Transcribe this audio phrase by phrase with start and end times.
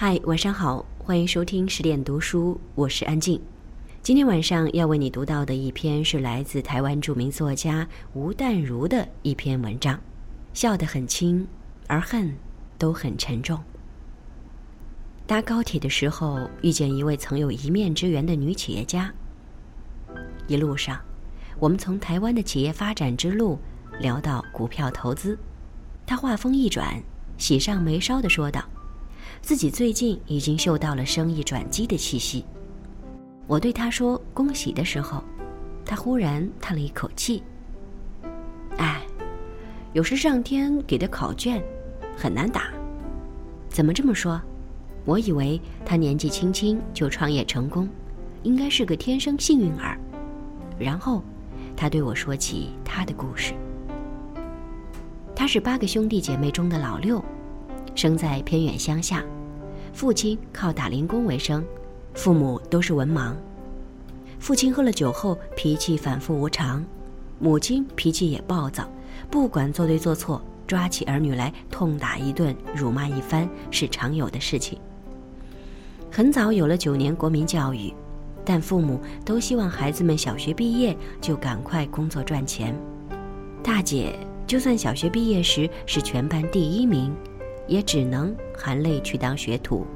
[0.00, 3.42] 嗨，晚上好，欢迎收听十点读书，我是安静。
[4.00, 9.98] 今天晚上要为你读到的一篇是来自台湾著名作家吴淡如的一篇文章，
[10.54, 11.44] 笑得很轻，
[11.88, 12.32] 而恨
[12.78, 13.60] 都很沉重。
[15.26, 19.12] 搭高铁的时候，遇见一位曾有一面之缘的女企业家。
[20.46, 21.00] 一路上，
[21.58, 23.58] 我们从台湾的企业发展之路
[23.98, 25.36] 聊到股票投资，
[26.06, 27.02] 她话锋一转，
[27.36, 28.64] 喜上眉梢地说道。
[29.40, 32.44] 自己最近已经嗅到了生意转机的气息。
[33.46, 35.22] 我对他说恭喜的时候，
[35.84, 37.42] 他忽然叹了一口气。
[38.76, 39.00] 哎，
[39.92, 41.62] 有时上天给的考卷
[42.16, 42.70] 很难打。
[43.68, 44.40] 怎么这么说？
[45.04, 47.88] 我以为他年纪轻轻就创业成功，
[48.42, 49.98] 应该是个天生幸运儿。
[50.78, 51.22] 然后，
[51.74, 53.54] 他对我说起他的故事。
[55.34, 57.24] 他是八个兄弟姐妹中的老六。
[57.98, 59.24] 生在偏远乡下，
[59.92, 61.64] 父亲靠打零工为生，
[62.14, 63.34] 父母都是文盲。
[64.38, 66.84] 父亲喝了酒后脾气反复无常，
[67.40, 68.88] 母亲脾气也暴躁，
[69.28, 74.78] 不管做对做错，抓起儿女来痛打一顿、辱骂一番是常有的事情。
[76.08, 77.92] 很早有了九年国民教育，
[78.44, 82.72] 但父母都希望孩子们小学毕业就赶快工作赚钱。
[83.60, 87.12] 大姐就算小学毕业时是全班第一名。
[87.68, 89.86] 也只能含泪去当学徒。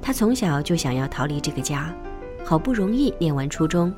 [0.00, 1.94] 他从小就想要逃离这个家，
[2.44, 3.92] 好不容易念完初中，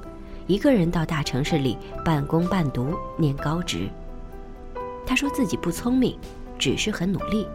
[0.47, 3.89] 一个人到大城市里半工半读念高职。
[5.07, 6.19] 他说自己不聪明，
[6.59, 7.47] 只是很努力，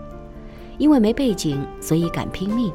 [0.78, 2.72] 因为没背景，所以敢拼命。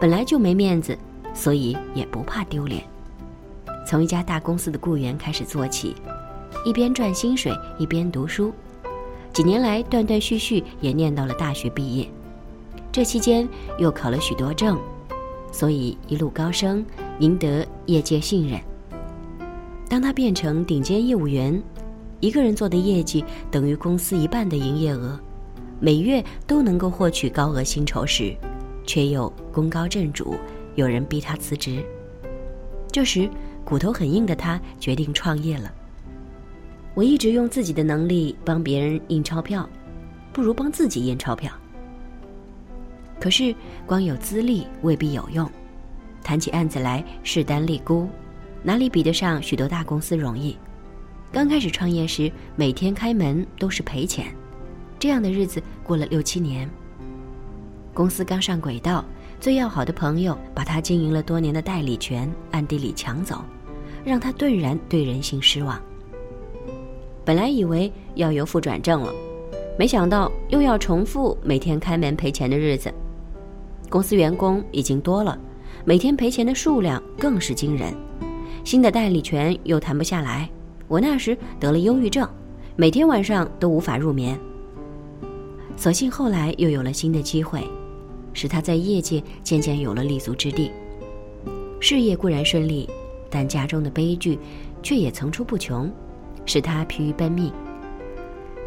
[0.00, 0.96] 本来就没面子，
[1.34, 2.84] 所以也不怕丢脸。
[3.86, 5.94] 从一家大公司的雇员开始做起，
[6.64, 8.52] 一边赚薪水，一边读书。
[9.36, 12.08] 几年来，断断续续也念到了大学毕业，
[12.90, 13.46] 这期间
[13.78, 14.78] 又考了许多证，
[15.52, 16.82] 所以一路高升，
[17.18, 18.58] 赢得业界信任。
[19.90, 21.62] 当他变成顶尖业务员，
[22.18, 25.20] 一个人做的业绩等于公司一半的营业额，
[25.80, 28.34] 每月都能够获取高额薪酬时，
[28.86, 30.34] 却又功高震主，
[30.76, 31.84] 有人逼他辞职。
[32.90, 33.28] 这时，
[33.66, 35.70] 骨头很硬的他决定创业了。
[36.96, 39.68] 我一直用自己的能力帮别人印钞票，
[40.32, 41.52] 不如帮自己印钞票。
[43.20, 45.46] 可是光有资历未必有用，
[46.24, 48.08] 谈起案子来势单力孤，
[48.62, 50.56] 哪里比得上许多大公司容易？
[51.30, 54.34] 刚开始创业时，每天开门都是赔钱，
[54.98, 56.66] 这样的日子过了六七年。
[57.92, 59.04] 公司刚上轨道，
[59.38, 63.44] 最要好的朋友把他经营了多年的代理权暗地里抢走，
[64.02, 65.78] 让他顿然对人性失望。
[67.26, 69.12] 本来以为要由负转正了，
[69.76, 72.88] 没想到又要重复每天开门赔钱的日子。
[73.90, 75.36] 公司员工已经多了，
[75.84, 77.92] 每天赔钱的数量更是惊人。
[78.62, 80.48] 新的代理权又谈不下来，
[80.86, 82.28] 我那时得了忧郁症，
[82.76, 84.38] 每天晚上都无法入眠。
[85.76, 87.60] 所幸后来又有了新的机会，
[88.32, 90.70] 使他在业界渐渐有了立足之地。
[91.80, 92.88] 事业固然顺利，
[93.28, 94.38] 但家中的悲剧
[94.80, 95.90] 却也层出不穷。
[96.46, 97.52] 使他疲于奔命。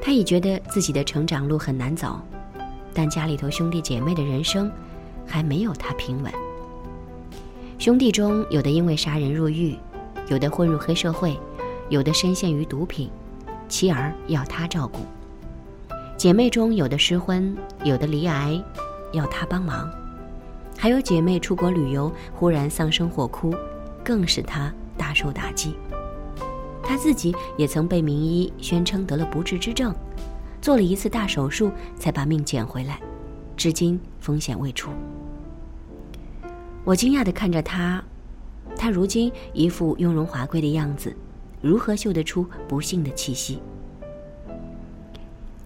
[0.01, 2.19] 他已觉得自己的成长路很难走，
[2.94, 4.72] 但家里头兄弟姐妹的人生
[5.25, 6.31] 还没有他平稳。
[7.78, 9.75] 兄弟中有的因为杀人入狱，
[10.28, 11.40] 有的混入黑社会，
[11.90, 13.09] 有的深陷于毒品，
[13.67, 15.00] 妻儿要他照顾。
[16.17, 18.61] 姐妹中有的失婚，有的离癌，
[19.13, 19.90] 要他帮忙。
[20.78, 23.53] 还有姐妹出国旅游，忽然丧生火哭，
[24.03, 25.75] 更使他大受打击。
[26.89, 29.94] 他自己也曾被名医宣称得了不治之症，
[30.59, 33.00] 做了一次大手术才把命捡回来，
[33.55, 34.89] 至今风险未除。
[36.83, 38.03] 我惊讶地看着他，
[38.75, 41.16] 他如今一副雍容华贵的样子，
[41.61, 43.61] 如何嗅得出不幸的气息？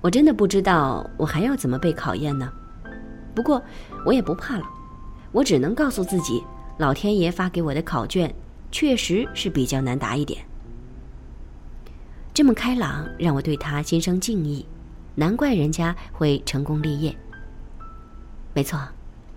[0.01, 2.51] 我真的不知道我还要怎么被考验呢？
[3.33, 3.63] 不过
[4.05, 4.65] 我也不怕了，
[5.31, 6.43] 我只能告诉自己，
[6.79, 8.35] 老天爷发给我的考卷
[8.73, 10.45] 确实是比较难答一点。
[12.33, 14.65] 这么开朗，让我对他心生敬意，
[15.13, 17.15] 难怪人家会成功立业。
[18.55, 18.79] 没错，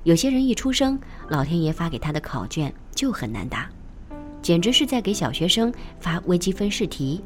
[0.05, 0.99] 有些人一出生，
[1.29, 3.69] 老天爷发给他的考卷就很难答，
[4.41, 5.71] 简直是在给小学生
[6.01, 7.23] 发微积分试题。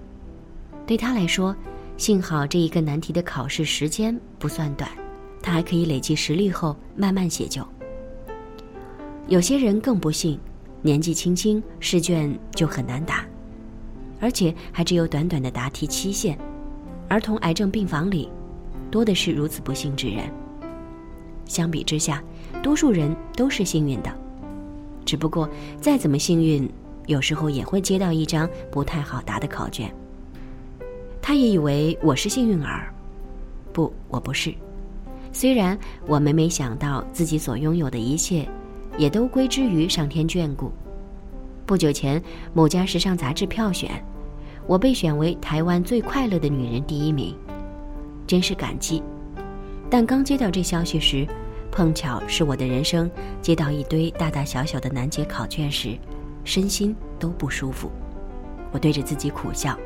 [0.87, 1.55] 对他来说，
[1.96, 4.90] 幸好这一个难题的考试时间不算短，
[5.40, 7.64] 他还可以累积实力后慢慢写就。
[9.28, 10.37] 有些人更不幸，
[10.82, 13.25] 年纪轻轻试卷就很难答。
[14.20, 16.38] 而且还只有短短的答题期限，
[17.08, 18.28] 儿童癌症病房里，
[18.90, 20.31] 多的是如此不幸之人。
[21.46, 22.22] 相比之下，
[22.62, 24.12] 多数人都是幸运的。
[25.05, 25.49] 只不过
[25.81, 26.70] 再怎么幸运，
[27.06, 29.93] 有时候也会接到一张不太好答的考卷。
[31.23, 32.93] 他也以为我是幸运儿，
[33.73, 34.55] 不，我不是。
[35.32, 38.49] 虽然我每每想到自己所拥有的一切，
[38.99, 40.70] 也都归之于上天眷顾。
[41.70, 42.20] 不久前，
[42.52, 44.05] 某家时尚杂志票选，
[44.67, 47.32] 我被选为台湾最快乐的女人第一名，
[48.26, 49.00] 真是感激。
[49.88, 51.25] 但刚接到这消息时，
[51.70, 53.08] 碰巧是我的人生
[53.40, 55.96] 接到一堆大大小小的难解考卷时，
[56.43, 57.88] 身心都不舒服。
[58.73, 59.78] 我对着自己苦笑，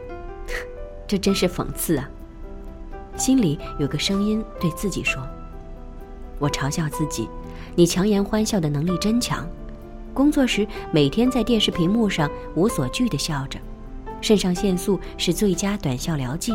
[1.07, 2.09] 这真是讽刺啊！
[3.15, 5.23] 心里有个声音对自己说
[6.41, 7.29] ：“我嘲笑自己，
[7.77, 9.47] 你强颜欢笑的能力真强。
[10.15, 13.59] 工作时每天在电视屏幕上无所惧地笑着，
[14.21, 16.53] 肾上腺素是最佳短效疗剂，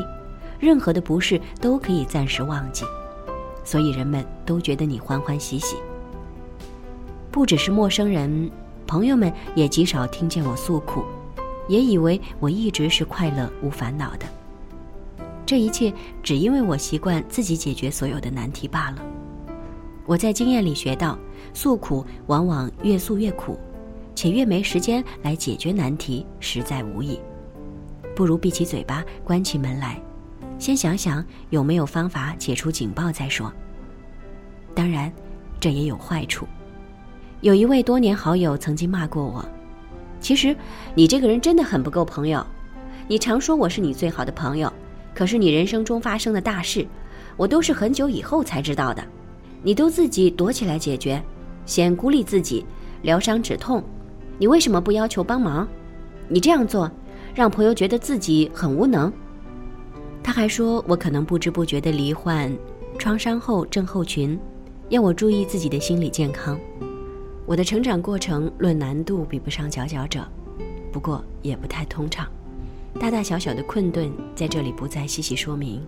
[0.60, 2.86] 任何的不适都可以暂时忘记。
[3.66, 5.76] 所以人们都觉得你欢欢喜喜。
[7.30, 8.50] 不只是陌生人，
[8.88, 11.04] 朋友们也极少听见我诉苦，
[11.68, 14.26] 也以为我一直是快乐无烦恼的。”
[15.46, 19.04] 这一切只因为我习惯自己解决所有的难题罢了。
[20.10, 21.16] 我在经验里学到，
[21.54, 23.60] 诉苦往往越诉越苦，
[24.16, 27.20] 且越没时间来解决难题，实在无益。
[28.16, 30.02] 不如闭起嘴巴，关起门来，
[30.58, 33.54] 先想想有没有方法解除警报再说。
[34.74, 35.14] 当然，
[35.60, 36.48] 这也有坏处。
[37.42, 39.46] 有一位多年好友曾经骂过我
[40.20, 40.56] ：“其实，
[40.96, 42.44] 你这个人真的很不够朋友。
[43.08, 44.74] 你常说我是你最好的朋友。”
[45.14, 46.88] 可是你人生中发生的大事，
[47.38, 49.06] 我都是很久以后才知道的，
[49.62, 51.22] 你都自己躲起来解决，
[51.66, 52.66] 先孤立自己，
[53.02, 53.84] 疗伤止痛，
[54.38, 55.68] 你为什么不要求帮忙？
[56.28, 56.90] 你这样做，
[57.36, 59.12] 让朋友觉得自己很无能。
[60.24, 62.56] 他还说我可能不知不觉的罹患
[62.98, 64.40] 创伤后症候群，
[64.90, 66.60] 要我注意自己的心理健康。
[67.46, 70.24] 我的成长过程论难度比不上佼佼者，
[70.92, 72.28] 不过也不太通畅。
[73.00, 75.82] 大大小小的困顿在这里不再细细说明，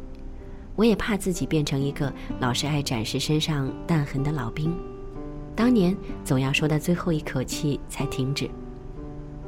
[0.76, 4.74] 我也怕自己变成一个老是爱展示身上弹痕的老兵，
[5.56, 8.50] 当年总要说到最后一口气才停止。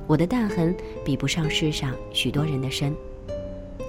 [0.05, 2.93] 我的弹痕比不上世上许多人的深，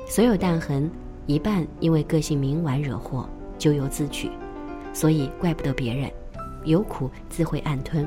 [0.07, 0.91] 所有弹痕
[1.27, 3.29] 一半因为个性冥顽惹祸，
[3.59, 4.31] 咎由自取，
[4.93, 6.11] 所以怪不得别人，
[6.65, 8.07] 有苦自会暗吞；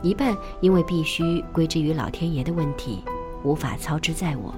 [0.00, 3.02] 一半因为必须归之于老天爷的问题。
[3.44, 4.52] 无法操之在我，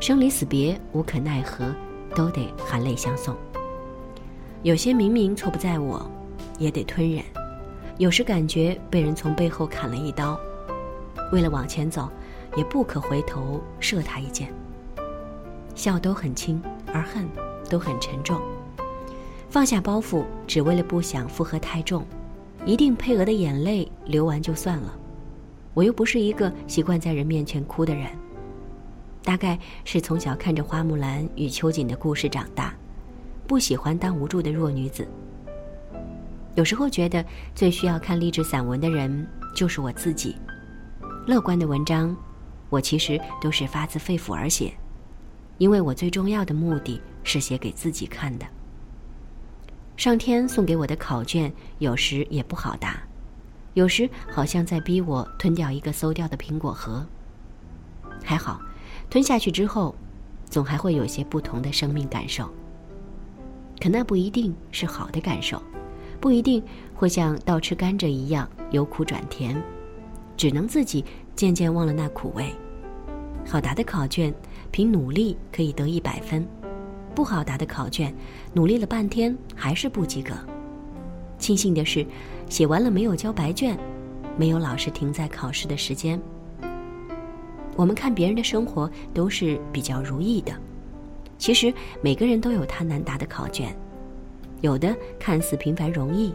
[0.00, 1.72] 生离死别无可奈何，
[2.14, 3.36] 都得含泪相送。
[4.62, 6.10] 有些明明错不在我，
[6.58, 7.24] 也得吞忍。
[7.98, 10.38] 有时感觉被人从背后砍了一刀，
[11.32, 12.08] 为了往前走，
[12.56, 14.52] 也不可回头射他一箭。
[15.74, 16.62] 笑都很轻，
[16.92, 17.26] 而恨
[17.68, 18.40] 都很沉重。
[19.48, 22.04] 放下包袱，只为了不想负荷太重，
[22.64, 24.94] 一定配额的眼泪流完就算了。
[25.72, 28.06] 我又不是一个习惯在人面前哭的人，
[29.22, 32.74] 大概是从小看着花木兰与秋瑾的故事长大，
[33.46, 35.06] 不喜欢当无助的弱女子。
[36.54, 37.24] 有时候觉得
[37.54, 40.34] 最需要看励志散文的人就是我自己。
[41.26, 42.16] 乐观的文章，
[42.70, 44.72] 我其实都是发自肺腑而写，
[45.58, 48.46] 因为我最重要的目的是写给自己看的。
[49.96, 52.98] 上天送给我的考卷，有时也不好答。
[53.74, 57.06] 有时好像在逼我吞掉一个馊掉的苹果核。
[58.24, 58.60] 还好，
[59.10, 59.94] 吞下去之后，
[60.48, 62.48] 总还会有些不同的生命感受。
[63.80, 65.60] 可那不一定是好的感受，
[66.20, 66.62] 不一定
[66.94, 69.60] 会像倒吃甘蔗一样由苦转甜，
[70.36, 72.54] 只能自己渐渐忘了那苦味。
[73.44, 74.32] 好答的考卷，
[74.70, 76.42] 凭努力可以得一百分；
[77.14, 78.14] 不好答的考卷，
[78.52, 80.32] 努力了半天还是不及格。
[81.38, 82.06] 庆幸的是。
[82.50, 83.78] 写完了没有交白卷，
[84.36, 86.20] 没有老师停在考试的时间。
[87.80, 90.52] 我们看别人的生活都是比较如意的，
[91.38, 91.72] 其实
[92.02, 93.74] 每个人都有他难答的考卷，
[94.60, 96.34] 有的看似平凡容易，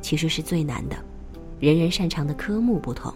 [0.00, 0.96] 其实是最难的。
[1.60, 3.14] 人人擅长的科目不同。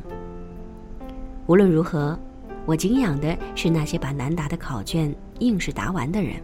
[1.48, 2.16] 无论如何，
[2.64, 6.36] 我敬仰的是那些把难答的考卷硬是答完的人。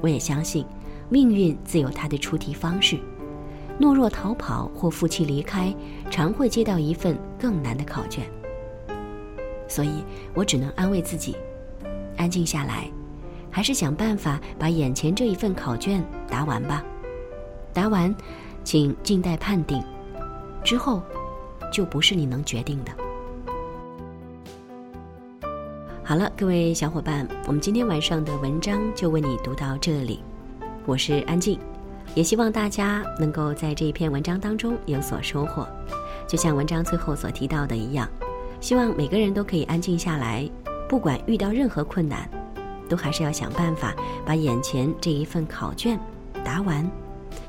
[0.00, 0.64] 我也相信，
[1.10, 2.98] 命运自有它的出题方式。
[3.78, 5.70] 懦弱逃跑或负气离开，
[6.10, 8.24] 常会接到一份更难的考卷。
[9.70, 11.36] 所以我只能安慰自己，
[12.16, 12.90] 安静下来，
[13.50, 16.84] 还是想办法把眼前这一份考卷答完吧。
[17.72, 18.12] 答完，
[18.64, 19.80] 请静待判定，
[20.64, 21.00] 之后
[21.72, 22.90] 就不是你能决定的。
[26.02, 30.20] 好了，各位小伙伴，我们今天晚上的文章就为你读到这里。
[30.84, 31.56] 我是安静。
[32.16, 35.64] 也希望大家能够在这一篇文章当中有所收获。
[36.26, 38.08] 就像文章最后所提到的一样，
[38.60, 40.48] 希望每个人都可以安静下来，
[40.88, 42.28] 不管遇到任何困难，
[42.88, 45.98] 都还是要想办法把眼前这一份考卷
[46.44, 46.88] 答完。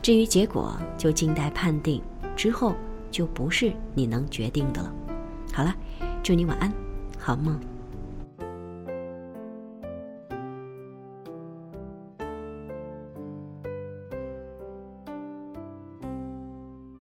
[0.01, 2.01] 至于结果，就静待判定，
[2.36, 2.75] 之后
[3.12, 4.94] 就不是你能决定的了。
[5.53, 5.75] 好了，
[6.24, 6.72] 祝你晚安，
[7.20, 7.60] 好梦。